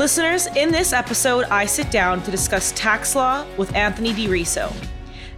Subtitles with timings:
[0.00, 4.74] Listeners, in this episode, I sit down to discuss tax law with Anthony DeRiso.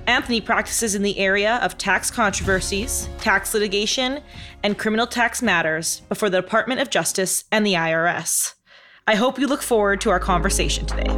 [0.07, 4.23] Anthony practices in the area of tax controversies, tax litigation,
[4.63, 8.55] and criminal tax matters before the Department of Justice and the IRS.
[9.05, 11.11] I hope you look forward to our conversation today.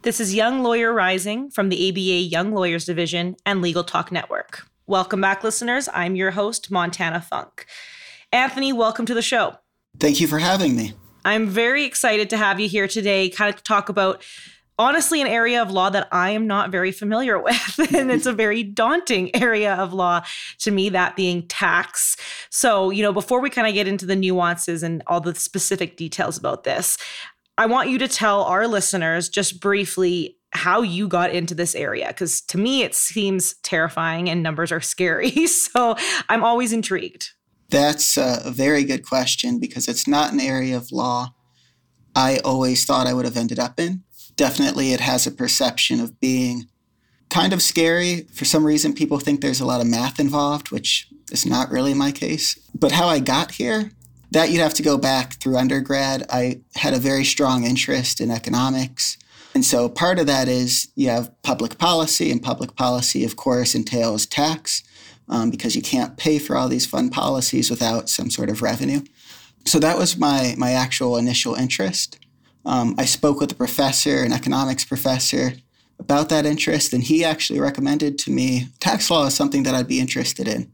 [0.00, 4.64] This is Young Lawyer Rising from the ABA Young Lawyers Division and Legal Talk Network.
[4.86, 5.88] Welcome back, listeners.
[5.94, 7.64] I'm your host, Montana Funk.
[8.30, 9.56] Anthony, welcome to the show.
[9.98, 10.92] Thank you for having me.
[11.24, 14.22] I'm very excited to have you here today, kind of talk about
[14.78, 17.94] honestly an area of law that I am not very familiar with.
[17.94, 20.22] and it's a very daunting area of law
[20.58, 22.18] to me, that being tax.
[22.50, 25.96] So, you know, before we kind of get into the nuances and all the specific
[25.96, 26.98] details about this,
[27.56, 32.06] I want you to tell our listeners just briefly how you got into this area
[32.08, 35.30] because to me it seems terrifying and numbers are scary.
[35.46, 35.96] so
[36.28, 37.30] I'm always intrigued.
[37.70, 41.34] That's a very good question because it's not an area of law
[42.14, 44.04] I always thought I would have ended up in.
[44.36, 46.68] Definitely, it has a perception of being
[47.30, 48.26] kind of scary.
[48.32, 51.94] For some reason, people think there's a lot of math involved, which is not really
[51.94, 52.58] my case.
[52.74, 53.90] But how I got here,
[54.30, 56.24] that you'd have to go back through undergrad.
[56.30, 59.16] I had a very strong interest in economics.
[59.54, 63.74] And so part of that is you have public policy, and public policy, of course,
[63.74, 64.82] entails tax
[65.28, 69.00] um, because you can't pay for all these fund policies without some sort of revenue.
[69.64, 72.18] So that was my, my actual initial interest.
[72.66, 75.54] Um, I spoke with a professor, an economics professor,
[76.00, 79.86] about that interest, and he actually recommended to me tax law is something that I'd
[79.86, 80.72] be interested in.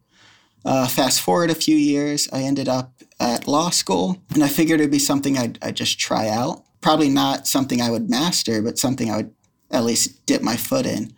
[0.64, 4.80] Uh, fast forward a few years, I ended up at law school, and I figured
[4.80, 8.78] it'd be something I'd, I'd just try out probably not something I would master, but
[8.78, 9.34] something I would
[9.70, 11.12] at least dip my foot in.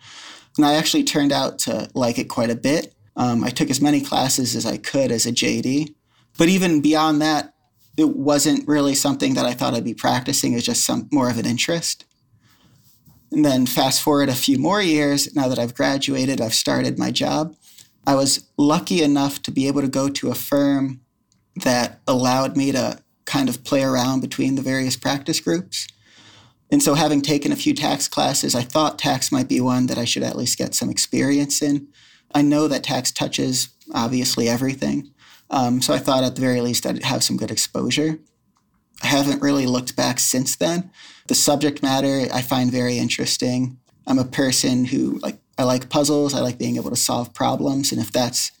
[0.57, 2.93] And I actually turned out to like it quite a bit.
[3.15, 5.93] Um, I took as many classes as I could as a JD.
[6.37, 7.53] But even beyond that,
[7.97, 10.53] it wasn't really something that I thought I'd be practicing.
[10.53, 12.05] It was just some more of an interest.
[13.31, 17.11] And then fast forward a few more years, now that I've graduated, I've started my
[17.11, 17.55] job.
[18.05, 21.01] I was lucky enough to be able to go to a firm
[21.55, 25.87] that allowed me to kind of play around between the various practice groups.
[26.71, 29.97] And so, having taken a few tax classes, I thought tax might be one that
[29.97, 31.87] I should at least get some experience in.
[32.33, 35.11] I know that tax touches obviously everything.
[35.49, 38.19] Um, so, I thought at the very least I'd have some good exposure.
[39.03, 40.89] I haven't really looked back since then.
[41.27, 43.77] The subject matter I find very interesting.
[44.07, 46.33] I'm a person who like I like puzzles.
[46.33, 48.51] I like being able to solve problems, and if that's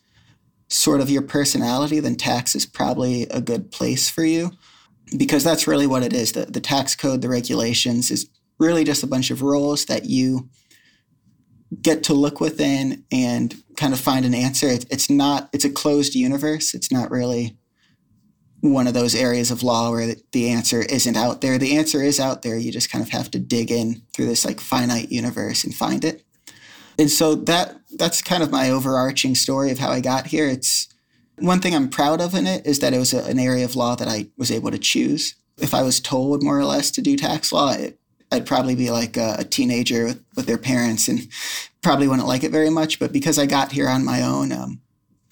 [0.73, 4.51] sort of your personality, then tax is probably a good place for you
[5.17, 6.31] because that's really what it is.
[6.31, 8.29] The, the tax code, the regulations is
[8.59, 10.49] really just a bunch of rules that you
[11.81, 14.67] get to look within and kind of find an answer.
[14.67, 16.73] It, it's not, it's a closed universe.
[16.73, 17.57] It's not really
[18.61, 21.57] one of those areas of law where the, the answer isn't out there.
[21.57, 22.57] The answer is out there.
[22.57, 26.05] You just kind of have to dig in through this like finite universe and find
[26.05, 26.23] it.
[26.97, 30.47] And so that that's kind of my overarching story of how I got here.
[30.47, 30.87] It's
[31.39, 33.75] one thing I'm proud of in it is that it was a, an area of
[33.75, 35.35] law that I was able to choose.
[35.57, 37.99] If I was told more or less to do tax law, it,
[38.31, 41.27] I'd probably be like a, a teenager with, with, their parents and
[41.81, 42.99] probably wouldn't like it very much.
[42.99, 44.81] But because I got here on my own, um,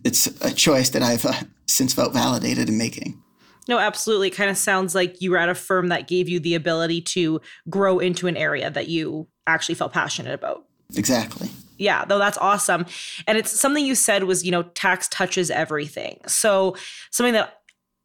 [0.04, 1.34] it's a choice that I've uh,
[1.68, 3.22] since felt validated in making.
[3.68, 4.28] No, absolutely.
[4.28, 7.02] It kind of sounds like you were at a firm that gave you the ability
[7.02, 10.66] to grow into an area that you actually felt passionate about.
[10.96, 11.50] Exactly.
[11.82, 12.86] Yeah, though that's awesome.
[13.26, 16.20] And it's something you said was, you know, tax touches everything.
[16.28, 16.76] So
[17.10, 17.58] something that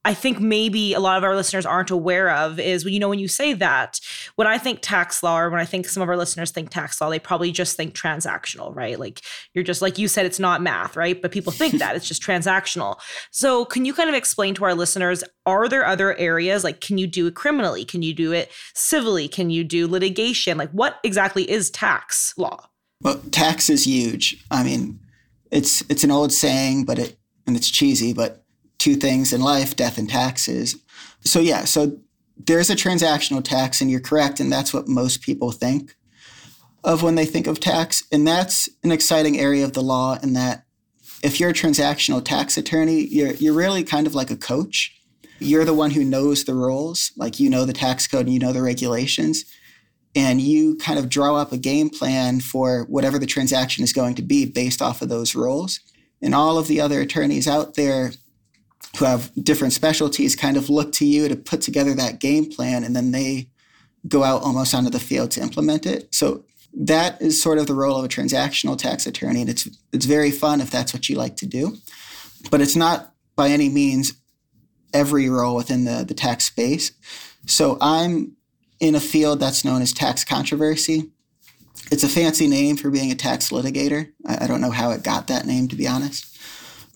[0.06, 3.10] I think maybe a lot of our listeners aren't aware of is, when you know,
[3.10, 4.00] when you say that,
[4.36, 7.00] when I think tax law or when I think some of our listeners think tax
[7.00, 8.98] law, they probably just think transactional, right?
[8.98, 9.20] Like
[9.52, 11.20] you're just, like you said, it's not math, right?
[11.20, 12.98] But people think that it's just transactional.
[13.30, 16.64] So can you kind of explain to our listeners, are there other areas?
[16.64, 17.84] Like, can you do it criminally?
[17.84, 19.28] Can you do it civilly?
[19.28, 20.56] Can you do litigation?
[20.56, 22.68] Like, what exactly is tax law?
[23.02, 24.44] Well, tax is huge.
[24.50, 25.00] I mean,
[25.50, 28.44] it's it's an old saying, but it and it's cheesy, but
[28.78, 30.76] two things in life, death and taxes.
[31.20, 31.98] So yeah, so
[32.36, 35.94] there's a transactional tax, and you're correct, and that's what most people think
[36.84, 38.04] of when they think of tax.
[38.12, 40.64] And that's an exciting area of the law in that
[41.22, 44.92] if you're a transactional tax attorney, you're you're really kind of like a coach.
[45.38, 48.38] You're the one who knows the rules, like you know the tax code and you
[48.38, 49.44] know the regulations
[50.16, 54.14] and you kind of draw up a game plan for whatever the transaction is going
[54.14, 55.78] to be based off of those rules.
[56.22, 58.12] And all of the other attorneys out there
[58.98, 62.82] who have different specialties kind of look to you to put together that game plan
[62.82, 63.50] and then they
[64.08, 66.08] go out almost onto the field to implement it.
[66.14, 70.06] So that is sort of the role of a transactional tax attorney and it's it's
[70.06, 71.76] very fun if that's what you like to do.
[72.50, 74.14] but it's not by any means
[74.94, 76.92] every role within the, the tax space.
[77.46, 78.36] So I'm
[78.80, 81.10] in a field that's known as tax controversy.
[81.90, 84.12] It's a fancy name for being a tax litigator.
[84.26, 86.36] I, don't know how it got that name, to be honest.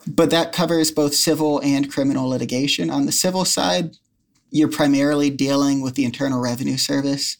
[0.06, 2.90] But that covers both civil and criminal litigation.
[2.90, 3.96] On the civil side,
[4.50, 7.36] you're primarily dealing with the Internal Revenue Service.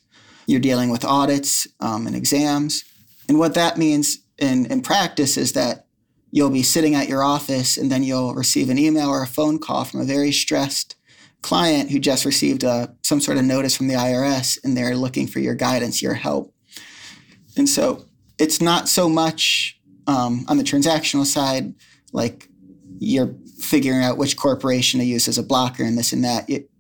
[0.47, 2.85] You're dealing with audits um, and exams.
[3.29, 5.87] And what that means in, in practice is that
[6.31, 9.59] you'll be sitting at your office and then you'll receive an email or a phone
[9.59, 10.95] call from a very stressed
[11.43, 14.97] client who just received a, uh, some sort of notice from the IRS and they're
[14.97, 16.55] looking for your guidance, your help.
[17.57, 18.05] And so
[18.39, 21.75] it's not so much um, on the transactional side,
[22.13, 22.49] like
[22.99, 26.49] you're figuring out which corporation to use as a blocker and this and that.
[26.49, 26.71] It,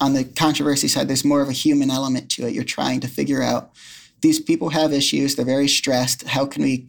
[0.00, 2.54] on the controversy side, there's more of a human element to it.
[2.54, 3.70] You're trying to figure out
[4.22, 6.26] these people have issues, they're very stressed.
[6.26, 6.88] How can we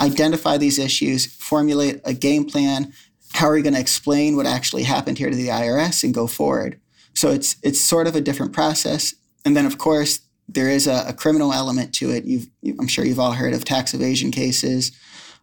[0.00, 2.92] identify these issues, formulate a game plan.
[3.32, 6.26] How are we going to explain what actually happened here to the IRS and go
[6.26, 6.80] forward?
[7.14, 9.14] So it's it's sort of a different process.
[9.44, 12.24] And then of course there is a, a criminal element to it.
[12.24, 12.48] You've,
[12.78, 14.92] I'm sure you've all heard of tax evasion cases.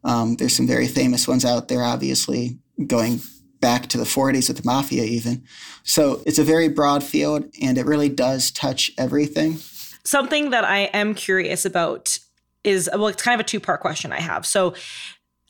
[0.04, 3.22] Um, there's some very famous ones out there, obviously going
[3.62, 5.44] back to the 40s with the mafia, even.
[5.84, 9.58] So it's a very broad field, and it really does touch everything.
[10.04, 12.20] Something that I am curious about
[12.64, 14.46] is well, it's kind of a two part question I have.
[14.46, 14.74] So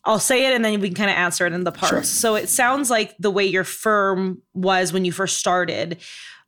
[0.05, 1.89] I'll say it and then we can kind of answer it in the parts.
[1.89, 2.03] Sure.
[2.03, 5.99] So it sounds like the way your firm was when you first started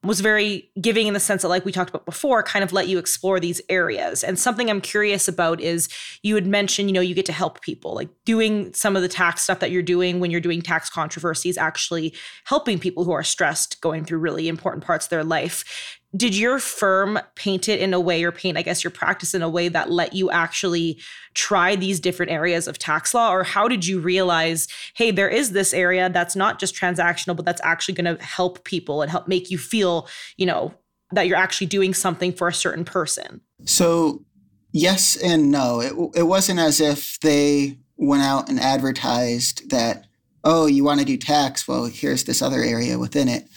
[0.03, 2.87] was very giving in the sense that like we talked about before kind of let
[2.87, 5.89] you explore these areas and something i'm curious about is
[6.21, 9.07] you had mentioned you know you get to help people like doing some of the
[9.07, 12.13] tax stuff that you're doing when you're doing tax controversies actually
[12.45, 16.57] helping people who are stressed going through really important parts of their life did your
[16.57, 19.67] firm paint it in a way or paint i guess your practice in a way
[19.67, 20.97] that let you actually
[21.37, 23.31] try these different areas of tax law?
[23.31, 27.45] Or how did you realize hey there is this area that's not just transactional but
[27.45, 30.73] that's actually going to help people and help make you feel you know
[31.11, 33.39] that you're actually doing something for a certain person?
[33.65, 34.25] So
[34.73, 35.79] yes and no.
[35.79, 40.07] It, it wasn't as if they went out and advertised that
[40.43, 41.67] oh you want to do tax?
[41.67, 43.47] Well here's this other area within it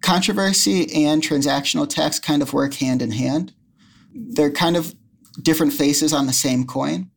[0.00, 3.52] Controversy and transactional tax kind of work hand in hand.
[4.14, 4.94] They're kind of
[5.42, 7.10] different faces on the same coin.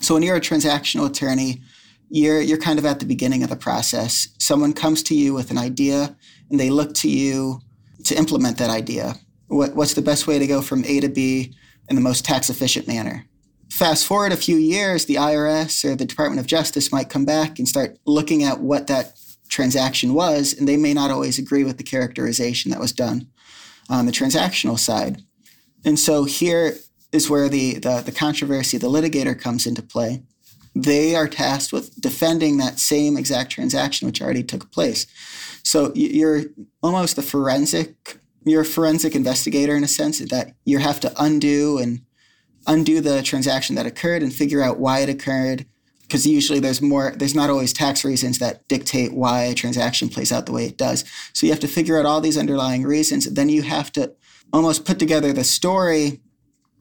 [0.00, 1.62] So when you're a transactional attorney,
[2.10, 4.28] you're you're kind of at the beginning of the process.
[4.38, 6.16] Someone comes to you with an idea
[6.50, 7.60] and they look to you
[8.04, 9.14] to implement that idea.
[9.48, 11.54] What, what's the best way to go from A to B
[11.88, 13.26] in the most tax efficient manner?
[13.70, 17.58] Fast forward a few years, the IRS or the Department of Justice might come back
[17.58, 19.18] and start looking at what that
[19.48, 23.28] transaction was, and they may not always agree with the characterization that was done
[23.88, 25.22] on the transactional side.
[25.84, 26.76] And so here
[27.12, 30.22] is where the, the, the controversy, the litigator comes into play.
[30.74, 35.06] They are tasked with defending that same exact transaction which already took place.
[35.62, 36.42] So you're
[36.82, 41.78] almost a forensic, you're a forensic investigator in a sense that you have to undo
[41.78, 42.00] and
[42.66, 45.66] undo the transaction that occurred and figure out why it occurred
[46.06, 50.30] because usually there's more there's not always tax reasons that dictate why a transaction plays
[50.30, 51.04] out the way it does.
[51.32, 53.32] So you have to figure out all these underlying reasons.
[53.32, 54.12] Then you have to
[54.52, 56.20] almost put together the story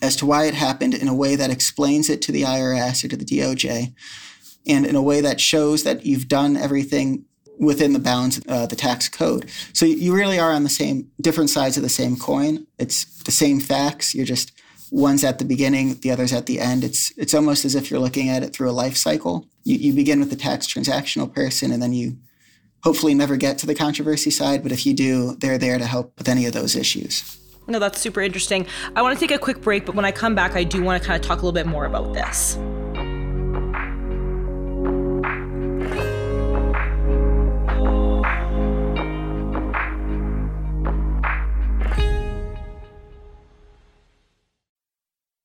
[0.02, 3.08] as to why it happened in a way that explains it to the IRS or
[3.08, 3.94] to the DOJ
[4.68, 7.26] and in a way that shows that you've done everything
[7.60, 9.50] within the bounds of uh, the tax code.
[9.74, 12.66] So you really are on the same different sides of the same coin.
[12.80, 14.16] It's the same facts.
[14.16, 14.52] You're just
[14.94, 16.84] one's at the beginning, the other's at the end.
[16.84, 19.48] It's it's almost as if you're looking at it through a life cycle.
[19.64, 22.18] You, you begin with the tax transactional person, and then you
[22.84, 24.62] hopefully never get to the controversy side.
[24.62, 27.40] But if you do, they're there to help with any of those issues.
[27.68, 28.68] No, that's super interesting.
[28.96, 31.02] I want to take a quick break, but when I come back, I do want
[31.02, 32.58] to kind of talk a little bit more about this.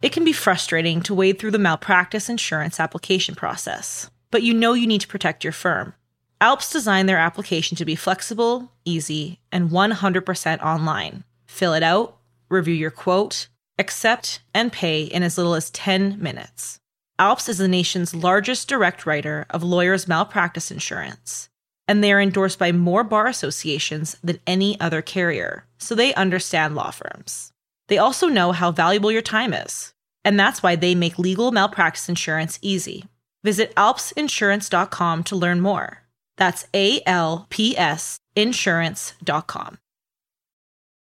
[0.00, 4.72] It can be frustrating to wade through the malpractice insurance application process, but you know
[4.72, 5.94] you need to protect your firm.
[6.40, 11.24] ALPS designed their application to be flexible, easy, and 100% online.
[11.46, 12.16] Fill it out,
[12.48, 16.78] review your quote, accept, and pay in as little as 10 minutes.
[17.18, 21.48] ALPS is the nation's largest direct writer of lawyers' malpractice insurance,
[21.88, 26.76] and they are endorsed by more bar associations than any other carrier, so they understand
[26.76, 27.52] law firms.
[27.88, 29.92] They also know how valuable your time is,
[30.24, 33.04] and that's why they make legal malpractice insurance easy.
[33.44, 36.02] Visit alpsinsurance.com to learn more.
[36.36, 39.78] That's A L P S insurance.com.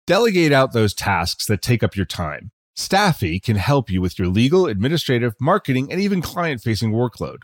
[0.07, 2.53] Delegate out those tasks that take up your time.
[2.77, 7.39] Staffi can help you with your legal, administrative, marketing, and even client facing workload.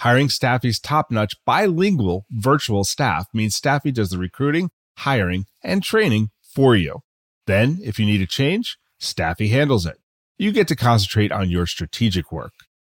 [0.00, 6.30] Hiring Staffi's top notch bilingual virtual staff means Staffi does the recruiting, hiring, and training
[6.42, 7.02] for you.
[7.46, 9.98] Then, if you need a change, Staffi handles it.
[10.38, 12.52] You get to concentrate on your strategic work.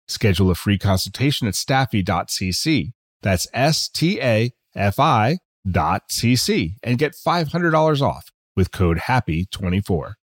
[0.08, 2.92] Schedule a free consultation at staffi.cc.
[3.22, 5.38] That's S T A F I
[5.70, 10.14] dot cc and get $500 off with code HAPPY24.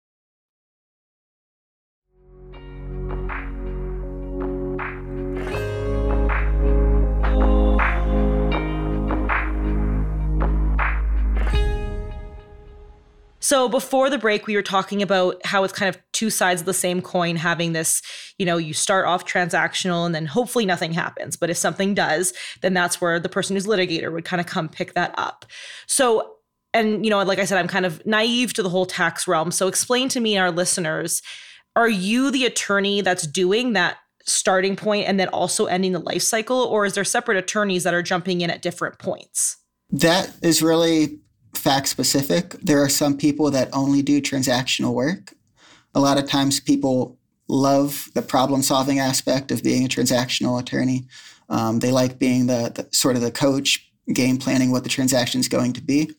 [13.48, 16.66] So before the break, we were talking about how it's kind of two sides of
[16.66, 18.02] the same coin, having this,
[18.36, 21.34] you know, you start off transactional and then hopefully nothing happens.
[21.34, 24.68] But if something does, then that's where the person who's litigator would kind of come
[24.68, 25.46] pick that up.
[25.86, 26.34] So,
[26.74, 29.50] and, you know, like I said, I'm kind of naive to the whole tax realm.
[29.50, 31.22] So explain to me, and our listeners,
[31.74, 36.20] are you the attorney that's doing that starting point and then also ending the life
[36.20, 36.64] cycle?
[36.64, 39.56] Or is there separate attorneys that are jumping in at different points?
[39.88, 41.20] That is really
[41.68, 42.52] fact specific.
[42.62, 45.34] There are some people that only do transactional work.
[45.94, 51.06] A lot of times people love the problem solving aspect of being a transactional attorney.
[51.50, 55.40] Um, they like being the, the sort of the coach, game planning what the transaction
[55.40, 56.10] is going to be,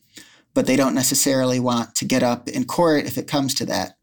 [0.54, 3.96] but they don't necessarily want to get up in court if it comes to that.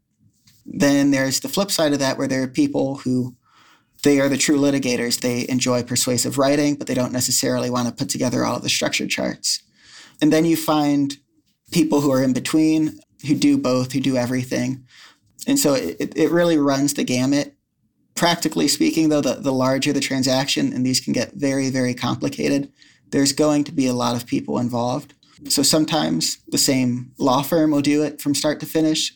[0.66, 3.34] Then there's the flip side of that where there are people who
[4.02, 5.20] they are the true litigators.
[5.20, 8.68] They enjoy persuasive writing, but they don't necessarily want to put together all of the
[8.68, 9.62] structure charts.
[10.20, 11.16] And then you find
[11.70, 14.84] people who are in between, who do both, who do everything.
[15.46, 17.54] And so it, it really runs the gamut.
[18.14, 22.72] Practically speaking, though, the, the larger the transaction, and these can get very, very complicated,
[23.10, 25.14] there's going to be a lot of people involved.
[25.48, 29.14] So sometimes the same law firm will do it from start to finish.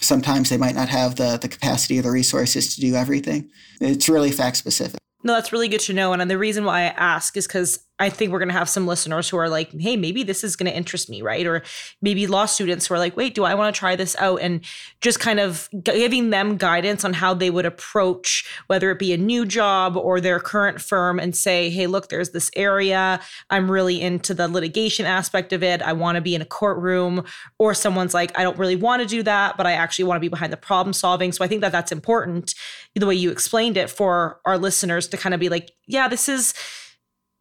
[0.00, 3.50] Sometimes they might not have the, the capacity or the resources to do everything.
[3.80, 5.00] It's really fact specific.
[5.24, 6.12] No, that's really good to know.
[6.12, 8.88] And the reason why I ask is because I think we're going to have some
[8.88, 11.46] listeners who are like, hey, maybe this is going to interest me, right?
[11.46, 11.62] Or
[12.02, 14.40] maybe law students who are like, wait, do I want to try this out?
[14.40, 14.64] And
[15.00, 19.16] just kind of giving them guidance on how they would approach whether it be a
[19.16, 23.20] new job or their current firm and say, hey, look, there's this area.
[23.48, 25.80] I'm really into the litigation aspect of it.
[25.80, 27.24] I want to be in a courtroom.
[27.58, 30.20] Or someone's like, I don't really want to do that, but I actually want to
[30.20, 31.30] be behind the problem solving.
[31.30, 32.56] So I think that that's important,
[32.96, 36.28] the way you explained it for our listeners to kind of be like, yeah, this
[36.28, 36.54] is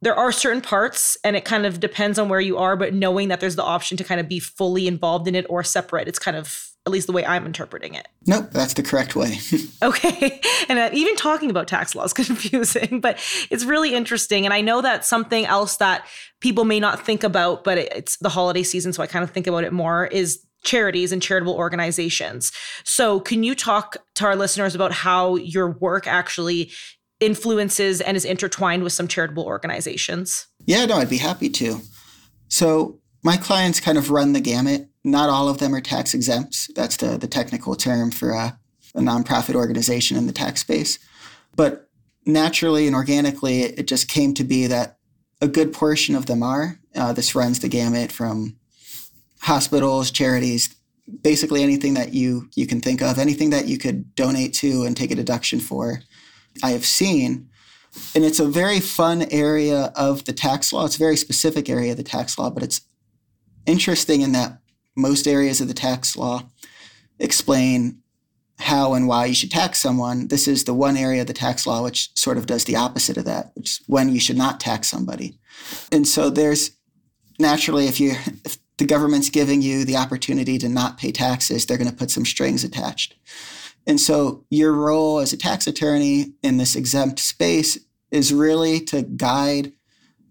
[0.03, 3.29] there are certain parts and it kind of depends on where you are but knowing
[3.29, 6.19] that there's the option to kind of be fully involved in it or separate it's
[6.19, 8.07] kind of at least the way i'm interpreting it.
[8.27, 9.39] Nope that's the correct way.
[9.81, 10.41] Okay.
[10.69, 13.19] And uh, even talking about tax law is confusing but
[13.49, 14.45] it's really interesting.
[14.45, 16.05] And i know that something else that
[16.41, 19.47] people may not think about but it's the holiday season so i kind of think
[19.47, 22.53] about it more is charities and charitable organizations.
[22.85, 26.71] So, can you talk to our listeners about how your work actually
[27.19, 30.47] influences and is intertwined with some charitable organizations?
[30.65, 31.81] Yeah, no, I'd be happy to.
[32.47, 34.89] So my clients kind of run the gamut.
[35.03, 36.69] Not all of them are tax exempt.
[36.75, 38.57] That's the, the technical term for a,
[38.95, 40.99] a nonprofit organization in the tax space.
[41.55, 41.89] But
[42.25, 44.97] naturally and organically, it just came to be that
[45.41, 46.79] a good portion of them are.
[46.95, 48.55] Uh, this runs the gamut from
[49.41, 50.73] hospitals, charities,
[51.21, 54.95] basically anything that you you can think of, anything that you could donate to and
[54.95, 56.01] take a deduction for.
[56.61, 57.49] I have seen.
[58.15, 60.85] And it's a very fun area of the tax law.
[60.85, 62.81] It's a very specific area of the tax law, but it's
[63.65, 64.59] interesting in that
[64.95, 66.43] most areas of the tax law
[67.19, 67.99] explain
[68.59, 70.27] how and why you should tax someone.
[70.27, 73.17] This is the one area of the tax law which sort of does the opposite
[73.17, 75.37] of that, which is when you should not tax somebody.
[75.91, 76.71] And so there's
[77.39, 78.11] naturally if you
[78.45, 82.11] if the government's giving you the opportunity to not pay taxes, they're going to put
[82.11, 83.15] some strings attached.
[83.85, 87.77] And so your role as a tax attorney in this exempt space
[88.11, 89.73] is really to guide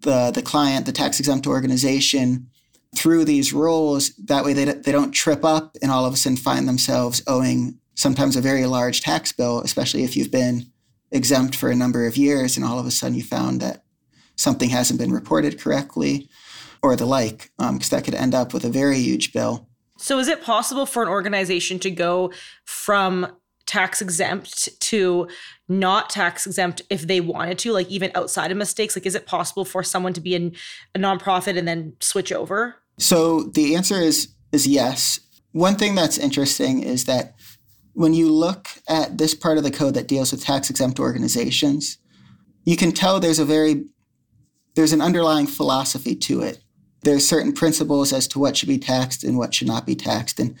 [0.01, 2.47] the, the client, the tax exempt organization
[2.95, 4.09] through these rules.
[4.15, 7.79] That way they, they don't trip up and all of a sudden find themselves owing
[7.95, 10.65] sometimes a very large tax bill, especially if you've been
[11.11, 13.83] exempt for a number of years and all of a sudden you found that
[14.35, 16.27] something hasn't been reported correctly
[16.81, 19.67] or the like, because um, that could end up with a very huge bill.
[19.97, 22.33] So, is it possible for an organization to go
[22.65, 23.27] from
[23.73, 25.27] tax exempt to
[25.67, 28.95] not tax exempt if they wanted to, like even outside of mistakes?
[28.95, 30.55] Like, is it possible for someone to be in
[30.93, 32.75] a nonprofit and then switch over?
[32.99, 35.19] So the answer is is yes.
[35.53, 37.33] One thing that's interesting is that
[37.93, 41.97] when you look at this part of the code that deals with tax exempt organizations,
[42.65, 43.85] you can tell there's a very
[44.75, 46.59] there's an underlying philosophy to it.
[47.01, 50.39] There's certain principles as to what should be taxed and what should not be taxed.
[50.39, 50.55] And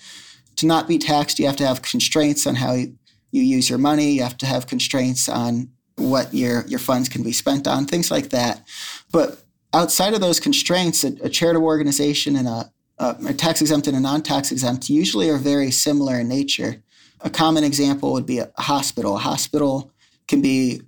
[0.55, 2.97] to not be taxed, you have to have constraints on how you,
[3.33, 4.11] you use your money.
[4.11, 8.09] You have to have constraints on what your your funds can be spent on, things
[8.11, 8.65] like that.
[9.11, 13.97] But outside of those constraints, a, a charitable organization and a, a, tax exempt and
[13.97, 16.83] a non tax exempt usually are very similar in nature.
[17.21, 19.15] A common example would be a hospital.
[19.15, 19.91] A hospital
[20.27, 20.81] can be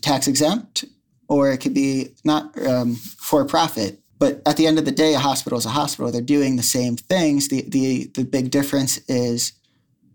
[0.00, 0.84] tax exempt
[1.28, 4.00] or it could be not um, for profit.
[4.18, 6.12] But at the end of the day, a hospital is a hospital.
[6.12, 7.48] They're doing the same things.
[7.48, 9.52] The, the, the big difference is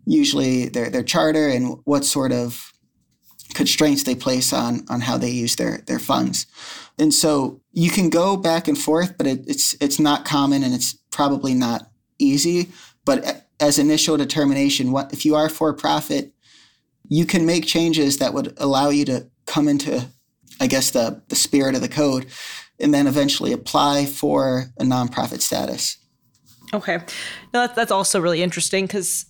[0.07, 2.71] usually their, their charter and what sort of
[3.53, 6.47] constraints they place on, on how they use their, their funds.
[6.97, 10.73] And so you can go back and forth, but it, it's, it's not common and
[10.73, 12.69] it's probably not easy.
[13.05, 16.33] But as initial determination, what if you are for profit,
[17.09, 20.07] you can make changes that would allow you to come into,
[20.59, 22.27] I guess, the, the spirit of the code
[22.79, 25.97] and then eventually apply for a nonprofit status.
[26.73, 26.97] Okay.
[27.53, 29.26] No, that's, that's also really interesting because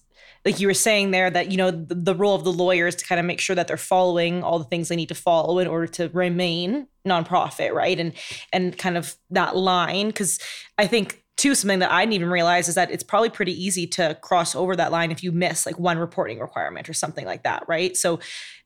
[0.48, 2.96] like you were saying there that you know the, the, role of the lawyer is
[2.96, 5.60] to kind of make sure that they're following all the things they need to follow
[5.60, 8.00] in order to remain nonprofit right?
[8.00, 8.14] And
[8.54, 10.40] and kind of that line because
[10.78, 13.86] i think too something that i didn't even realize is that it's probably pretty easy
[13.86, 17.44] to cross over that line if you miss like one reporting requirement or something like
[17.44, 17.98] that right?
[17.98, 18.20] So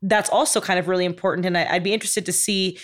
[0.03, 2.77] that's also kind of really important and I, i'd be interested to see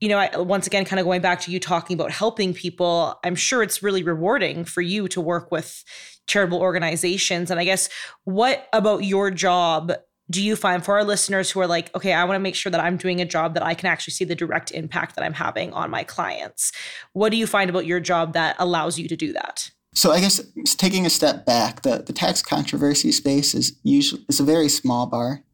[0.00, 3.18] you know, I, once again, kind of going back to you talking about helping people,
[3.24, 5.82] I'm sure it's really rewarding for you to work with
[6.26, 7.50] charitable organizations.
[7.50, 7.88] And I guess
[8.24, 9.92] what about your job
[10.30, 12.72] do you find for our listeners who are like, okay, I want to make sure
[12.72, 15.34] that I'm doing a job that I can actually see the direct impact that I'm
[15.34, 16.72] having on my clients?
[17.12, 19.70] What do you find about your job that allows you to do that?
[19.94, 20.40] So I guess
[20.76, 25.06] taking a step back, the, the tax controversy space is usually is a very small
[25.06, 25.44] bar.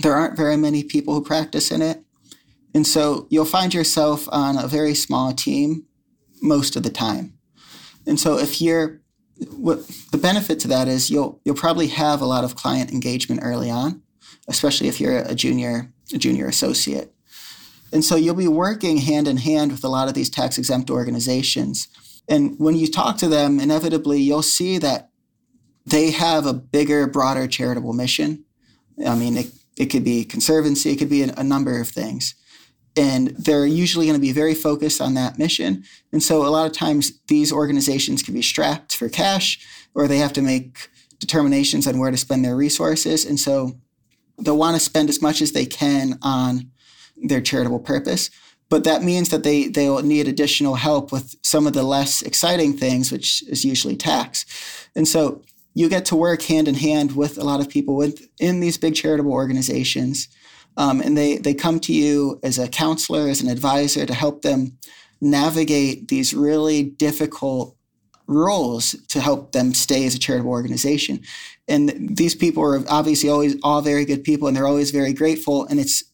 [0.00, 2.02] There aren't very many people who practice in it.
[2.74, 5.86] And so you'll find yourself on a very small team
[6.42, 7.34] most of the time.
[8.06, 8.97] And so if you're
[9.50, 13.40] what the benefit to that is you'll you'll probably have a lot of client engagement
[13.42, 14.02] early on,
[14.48, 17.12] especially if you're a junior a junior associate.
[17.92, 20.90] And so you'll be working hand in hand with a lot of these tax exempt
[20.90, 21.88] organizations.
[22.28, 25.10] And when you talk to them, inevitably you'll see that
[25.86, 28.44] they have a bigger, broader charitable mission.
[29.06, 32.34] I mean, it, it could be conservancy, it could be a, a number of things
[32.98, 35.84] and they're usually going to be very focused on that mission.
[36.12, 40.18] And so a lot of times these organizations can be strapped for cash or they
[40.18, 43.24] have to make determinations on where to spend their resources.
[43.24, 43.78] And so
[44.36, 46.72] they'll want to spend as much as they can on
[47.16, 48.30] their charitable purpose.
[48.68, 52.76] But that means that they they'll need additional help with some of the less exciting
[52.76, 54.44] things, which is usually tax.
[54.94, 55.42] And so
[55.74, 58.94] you get to work hand in hand with a lot of people within these big
[58.94, 60.28] charitable organizations
[60.78, 64.42] um, and they, they come to you as a counselor, as an advisor to help
[64.42, 64.78] them
[65.20, 67.76] navigate these really difficult
[68.28, 71.20] roles to help them stay as a charitable organization.
[71.66, 75.66] And these people are obviously always all very good people and they're always very grateful.
[75.66, 76.04] And it's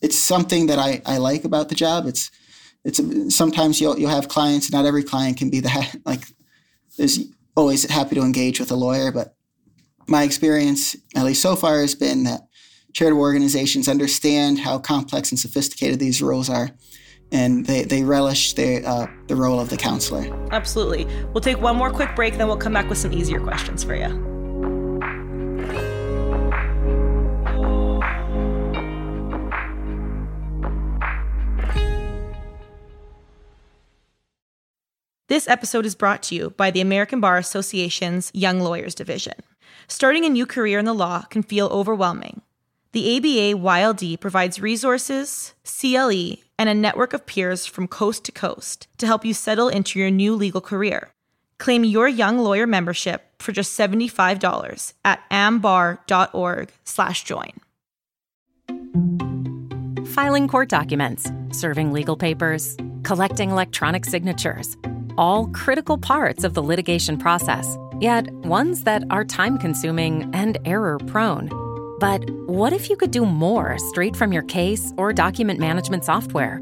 [0.00, 2.06] it's something that I, I like about the job.
[2.06, 2.30] It's
[2.84, 3.00] it's
[3.34, 4.72] sometimes you'll you'll have clients.
[4.72, 6.24] Not every client can be that like
[6.98, 9.36] is always happy to engage with a lawyer, but
[10.08, 12.47] my experience, at least so far, has been that
[12.92, 16.70] charitable organizations understand how complex and sophisticated these roles are
[17.30, 20.26] and they, they relish the, uh, the role of the counselor.
[20.50, 21.06] Absolutely.
[21.32, 23.94] We'll take one more quick break, then we'll come back with some easier questions for
[23.94, 24.24] you.
[35.28, 39.34] This episode is brought to you by the American Bar Association's Young Lawyers Division.
[39.86, 42.40] Starting a new career in the law can feel overwhelming.
[42.92, 48.88] The ABA YLD provides resources, CLE, and a network of peers from coast to coast
[48.96, 51.10] to help you settle into your new legal career.
[51.58, 57.52] Claim your young lawyer membership for just $75 at ambar.org slash join.
[60.06, 64.78] Filing court documents, serving legal papers, collecting electronic signatures,
[65.18, 71.67] all critical parts of the litigation process, yet ones that are time-consuming and error-prone.
[72.00, 76.60] But what if you could do more straight from your case or document management software?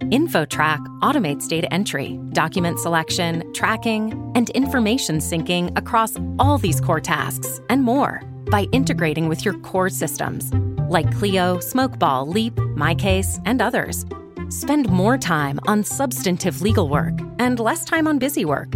[0.00, 7.60] InfoTrack automates data entry, document selection, tracking, and information syncing across all these core tasks
[7.70, 8.20] and more
[8.50, 10.52] by integrating with your core systems
[10.90, 14.04] like Clio, Smokeball, Leap, MyCase, and others.
[14.50, 18.74] Spend more time on substantive legal work and less time on busy work.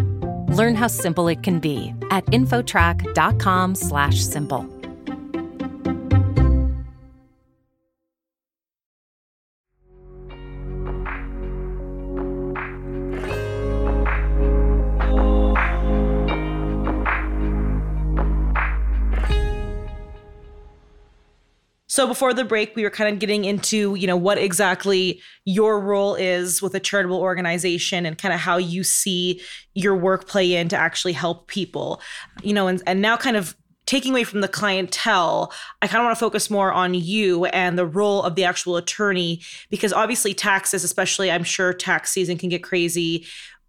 [0.48, 4.77] Learn how simple it can be at infotrack.com/simple.
[21.98, 25.80] So before the break, we were kind of getting into, you know, what exactly your
[25.80, 29.42] role is with a charitable organization and kind of how you see
[29.74, 32.00] your work play in to actually help people.
[32.40, 33.56] You know, and, and now kind of
[33.86, 37.76] taking away from the clientele, I kind of want to focus more on you and
[37.76, 42.48] the role of the actual attorney because obviously taxes, especially I'm sure tax season can
[42.48, 43.26] get crazy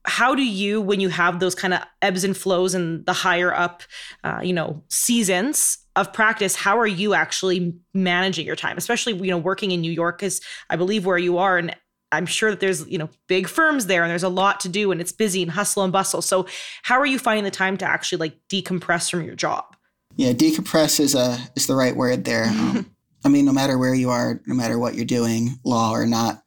[0.10, 3.54] how do you when you have those kind of ebbs and flows and the higher
[3.54, 3.84] up
[4.24, 8.78] uh, you know seasons of practice how are you actually managing your time?
[8.78, 11.76] Especially you know working in new york is i believe where you are and
[12.12, 14.92] i'm sure that there's you know big firms there and there's a lot to do
[14.92, 16.22] and it's busy and hustle and bustle.
[16.22, 16.48] So
[16.84, 19.76] how are you finding the time to actually like decompress from your job?
[20.16, 22.46] Yeah decompress is a is the right word there.
[22.50, 22.96] Um,
[23.26, 26.42] i mean no matter where you are no matter what you're doing law or not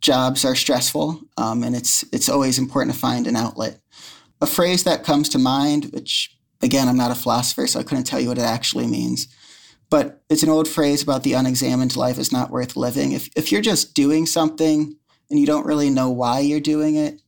[0.00, 3.80] jobs are stressful, um, and it's it's always important to find an outlet.
[4.40, 8.04] A phrase that comes to mind, which again I'm not a philosopher, so I couldn't
[8.04, 9.28] tell you what it actually means,
[9.90, 13.12] but it's an old phrase about the unexamined life is not worth living.
[13.12, 14.96] If if you're just doing something
[15.30, 17.20] and you don't really know why you're doing it,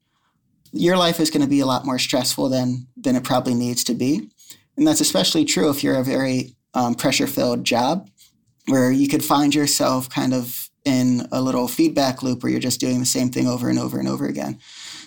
[0.73, 3.85] your life is going to be a lot more stressful than than it probably needs
[3.85, 4.31] to be,
[4.77, 8.09] and that's especially true if you're a very um, pressure filled job
[8.67, 12.81] where you could find yourself kind of in a little feedback loop where you're just
[12.81, 14.59] doing the same thing over and over and over again.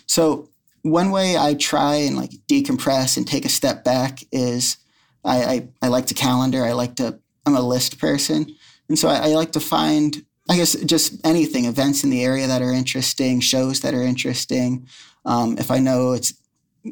[0.08, 0.50] So
[0.82, 4.78] one way I try and like decompress and take a step back is
[5.24, 6.64] I, I, I like to calendar.
[6.66, 8.48] I like to, I'm a list person.
[8.90, 12.48] And so I, I like to find, I guess, just anything, events in the area
[12.48, 14.88] that are interesting, shows that are interesting.
[15.26, 16.34] Um, if I know it's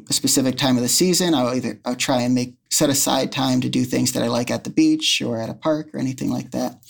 [0.08, 3.60] a specific time of the season, I'll either I'll try and make set aside time
[3.60, 6.30] to do things that I like at the beach or at a park or anything
[6.30, 6.82] like that.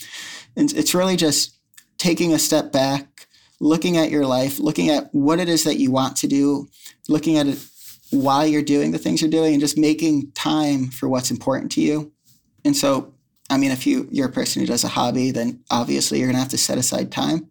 [0.57, 1.52] And it's really just
[2.03, 3.29] taking a step back,
[3.61, 6.67] looking at your life, looking at what it is that you want to do,
[7.09, 7.65] looking at it
[8.11, 11.81] why you're doing the things you're doing, and just making time for what's important to
[11.81, 12.13] you.
[12.65, 13.15] And so,
[13.49, 16.41] I mean, if you you're a person who does a hobby, then obviously you're gonna
[16.41, 17.49] have to set aside time.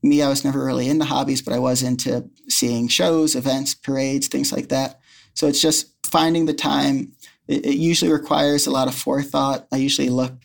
[0.00, 4.28] Me, I was never really into hobbies, but I was into seeing shows, events, parades,
[4.28, 5.00] things like that.
[5.34, 7.14] So it's just finding the time.
[7.48, 9.66] It, it usually requires a lot of forethought.
[9.72, 10.38] I usually look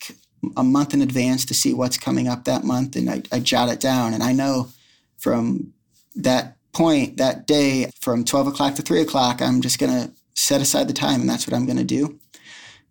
[0.57, 3.69] a month in advance to see what's coming up that month, and I, I jot
[3.69, 4.13] it down.
[4.13, 4.69] And I know
[5.17, 5.73] from
[6.15, 10.61] that point, that day, from 12 o'clock to 3 o'clock, I'm just going to set
[10.61, 12.19] aside the time, and that's what I'm going to do.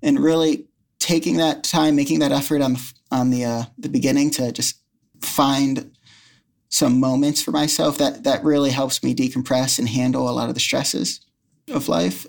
[0.02, 0.66] And really
[0.98, 4.78] taking that time, making that effort on the, on the, uh, the beginning to just
[5.20, 5.92] find
[6.68, 10.54] some moments for myself that that really helps me decompress and handle a lot of
[10.54, 11.20] the stresses
[11.70, 12.26] of life.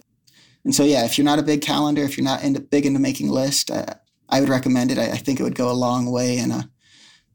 [0.65, 2.99] And so, yeah, if you're not a big calendar, if you're not into, big into
[2.99, 3.95] making lists, uh,
[4.29, 4.97] I would recommend it.
[4.97, 6.63] I, I think it would go a long way in uh,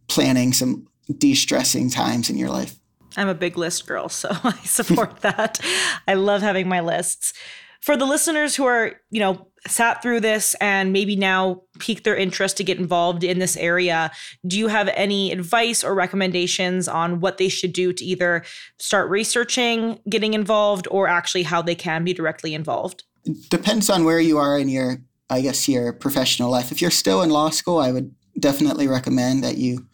[0.09, 0.87] planning some
[1.19, 2.79] de-stressing times in your life.
[3.17, 5.61] I'm a big list girl, so I support that.
[6.07, 7.33] I love having my lists.
[7.81, 12.17] For the listeners who are, you know, sat through this and maybe now piqued their
[12.17, 14.11] interest to get involved in this area,
[14.47, 18.45] do you have any advice or recommendations on what they should do to either
[18.79, 23.05] start researching getting involved or actually how they can be directly involved?
[23.49, 24.99] Depends on where you are in your
[25.31, 26.73] I guess, your professional life.
[26.73, 29.87] If you're still in law school, I would definitely recommend that you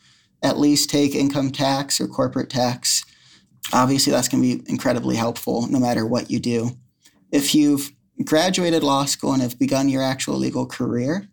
[0.42, 3.04] at least take income tax or corporate tax.
[3.72, 6.72] Obviously, that's going to be incredibly helpful no matter what you do.
[7.32, 7.90] If you've
[8.24, 11.28] graduated law school and have begun your actual legal career,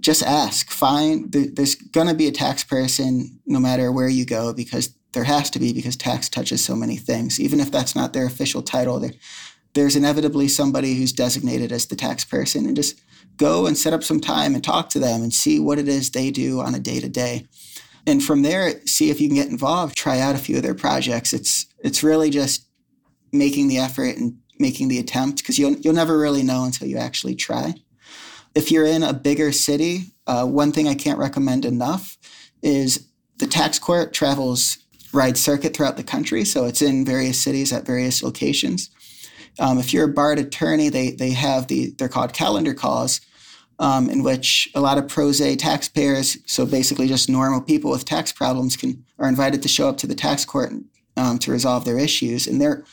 [0.00, 0.70] just ask.
[0.70, 5.24] Find there's going to be a tax person no matter where you go because there
[5.24, 7.38] has to be because tax touches so many things.
[7.38, 9.12] Even if that's not their official title, there,
[9.74, 13.00] there's inevitably somebody who's designated as the tax person, and just
[13.36, 16.10] go and set up some time and talk to them and see what it is
[16.10, 17.46] they do on a day to day.
[18.06, 20.74] And from there, see if you can get involved, try out a few of their
[20.74, 21.32] projects.
[21.32, 22.66] It's it's really just
[23.32, 26.98] making the effort and making the attempt because you'll you'll never really know until you
[26.98, 27.74] actually try.
[28.54, 32.18] If you're in a bigger city, uh, one thing I can't recommend enough
[32.62, 34.78] is the tax court travels
[35.12, 38.90] ride circuit throughout the country, so it's in various cities at various locations.
[39.58, 43.20] Um, if you're a barred attorney, they they have the they're called calendar calls,
[43.78, 48.04] um, in which a lot of pro se taxpayers, so basically just normal people with
[48.04, 50.72] tax problems, can are invited to show up to the tax court
[51.16, 52.84] um, to resolve their issues, and they're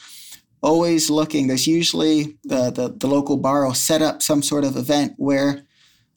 [0.62, 1.48] always looking.
[1.48, 5.63] There's usually the, the the local bar will set up some sort of event where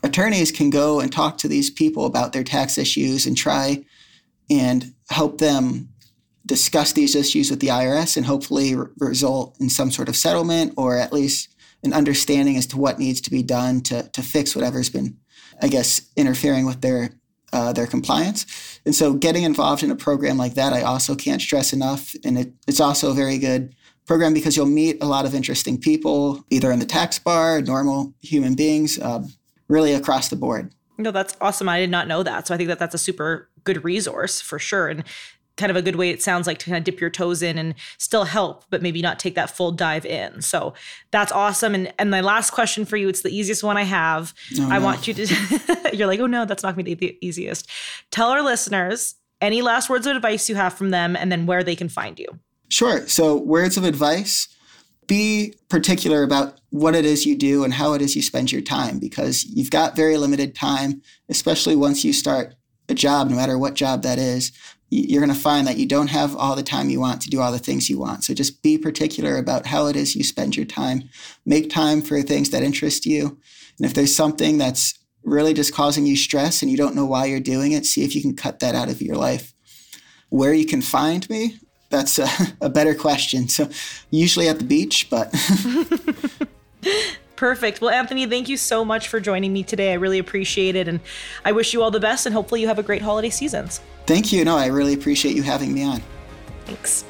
[0.02, 3.84] attorneys can go and talk to these people about their tax issues and try
[4.50, 5.88] and help them
[6.46, 10.74] discuss these issues with the IRS and hopefully re- result in some sort of settlement
[10.76, 14.54] or at least an understanding as to what needs to be done to, to fix
[14.54, 15.16] whatever's been,
[15.60, 17.10] I guess, interfering with their
[17.52, 18.80] uh, their compliance.
[18.86, 22.14] And so getting involved in a program like that, I also can't stress enough.
[22.24, 23.74] And it, it's also a very good
[24.06, 28.14] program because you'll meet a lot of interesting people, either in the tax bar, normal
[28.20, 29.22] human beings, uh,
[29.68, 30.74] really across the board.
[30.98, 31.68] No, that's awesome.
[31.68, 32.46] I did not know that.
[32.46, 34.88] So I think that that's a super good resource for sure.
[34.88, 35.04] And
[35.62, 37.56] kind of a good way it sounds like to kind of dip your toes in
[37.56, 40.42] and still help but maybe not take that full dive in.
[40.42, 40.74] So
[41.12, 41.72] that's awesome.
[41.72, 44.34] And and my last question for you it's the easiest one i have.
[44.58, 44.84] Oh, i no.
[44.84, 47.70] want you to you're like oh no that's not going to be the easiest.
[48.10, 51.62] Tell our listeners any last words of advice you have from them and then where
[51.62, 52.26] they can find you.
[52.68, 53.06] Sure.
[53.06, 54.48] So words of advice
[55.06, 58.62] be particular about what it is you do and how it is you spend your
[58.62, 62.54] time because you've got very limited time especially once you start
[62.88, 64.52] a job no matter what job that is
[64.94, 67.40] you're going to find that you don't have all the time you want to do
[67.40, 68.24] all the things you want.
[68.24, 71.08] So just be particular about how it is you spend your time.
[71.46, 73.38] Make time for things that interest you.
[73.78, 77.24] And if there's something that's really just causing you stress and you don't know why
[77.24, 79.54] you're doing it, see if you can cut that out of your life.
[80.28, 81.56] Where you can find me,
[81.88, 82.28] that's a,
[82.60, 83.48] a better question.
[83.48, 83.70] So
[84.10, 85.34] usually at the beach, but
[87.36, 87.80] Perfect.
[87.80, 89.92] Well, Anthony, thank you so much for joining me today.
[89.92, 90.86] I really appreciate it.
[90.86, 91.00] And
[91.46, 93.80] I wish you all the best and hopefully you have a great holiday seasons.
[94.06, 94.44] Thank you.
[94.44, 96.02] No, I really appreciate you having me on.
[96.66, 97.04] Thanks.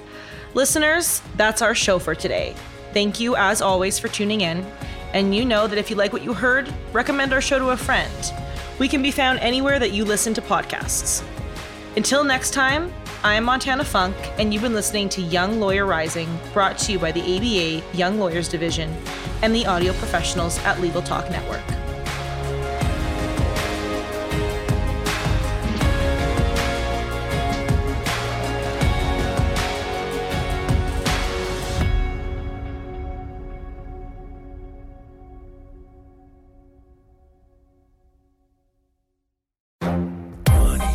[0.55, 2.55] Listeners, that's our show for today.
[2.93, 4.67] Thank you, as always, for tuning in.
[5.15, 7.77] And you know that if you like what you heard, recommend our show to a
[7.77, 8.33] friend.
[8.79, 11.23] We can be found anywhere that you listen to podcasts.
[11.97, 16.29] Until next time, I am Montana Funk, and you've been listening to Young Lawyer Rising,
[16.53, 18.95] brought to you by the ABA Young Lawyers Division
[19.43, 21.82] and the audio professionals at Legal Talk Network.